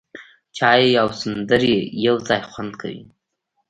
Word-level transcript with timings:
چای 0.57 0.89
او 1.01 1.09
سندرې 1.21 1.77
یو 2.05 2.15
ځای 2.27 2.41
خوند 2.49 2.73
کوي. 2.81 3.01